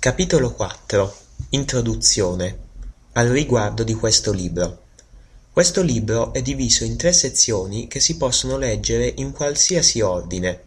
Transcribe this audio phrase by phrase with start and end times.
[0.00, 1.14] Capitolo quattro
[1.50, 2.58] Introduzione
[3.12, 4.84] Al riguardo di questo libro.
[5.52, 10.62] Questo libro è diviso in tre sezioni che si possono leggere in qualsiasi ordine.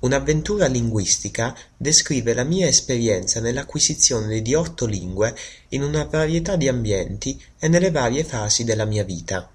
[0.00, 5.36] Un'avventura linguistica descrive la mia esperienza nell'acquisizione di otto lingue
[5.68, 9.48] in una varietà di ambienti e nelle varie fasi della mia vita.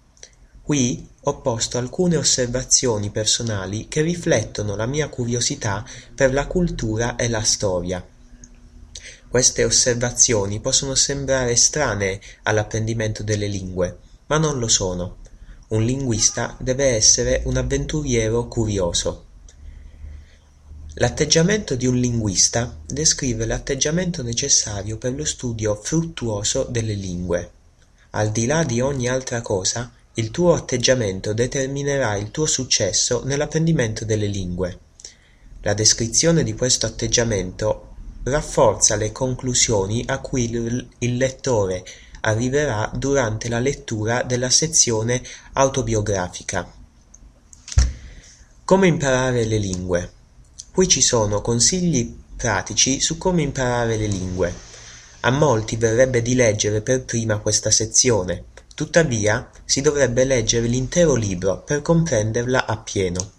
[0.61, 5.85] Qui ho posto alcune osservazioni personali che riflettono la mia curiosità
[6.15, 8.07] per la cultura e la storia.
[9.33, 13.97] Queste osservazioni possono sembrare estranee all'apprendimento delle lingue,
[14.27, 15.15] ma non lo sono.
[15.69, 19.25] Un linguista deve essere un avventuriero curioso.
[20.97, 27.51] L'atteggiamento di un linguista descrive l'atteggiamento necessario per lo studio fruttuoso delle lingue.
[28.11, 34.05] Al di là di ogni altra cosa, il tuo atteggiamento determinerà il tuo successo nell'apprendimento
[34.05, 34.77] delle lingue.
[35.61, 37.82] La descrizione di questo atteggiamento
[38.23, 41.83] rafforza le conclusioni a cui il lettore
[42.21, 45.21] arriverà durante la lettura della sezione
[45.53, 46.71] autobiografica.
[48.63, 50.11] Come imparare le lingue.
[50.71, 54.53] Qui ci sono consigli pratici su come imparare le lingue.
[55.21, 61.61] A molti verrebbe di leggere per prima questa sezione, tuttavia si dovrebbe leggere l'intero libro
[61.61, 63.31] per comprenderla appieno.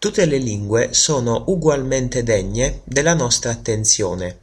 [0.00, 4.38] Tutte le lingue sono ugualmente degne della nostra attenzione.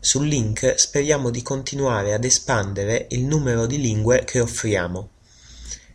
[0.00, 5.10] Sul link speriamo di continuare ad espandere il numero di lingue che offriamo.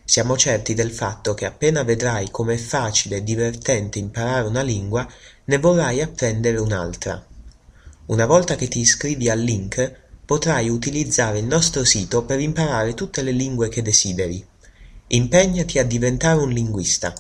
[0.06, 5.12] Siamo certi del fatto che appena vedrai com'è facile e divertente imparare una lingua,
[5.46, 7.26] ne vorrai apprendere un'altra.
[8.06, 13.24] Una volta che ti iscrivi al link, potrai utilizzare il nostro sito per imparare tutte
[13.24, 14.46] le lingue che desideri.
[15.08, 17.12] Impegnati a diventare un linguista.